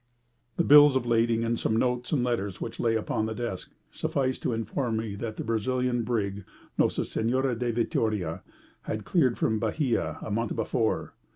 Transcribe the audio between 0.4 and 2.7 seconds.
The bills of lading, and some notes and letters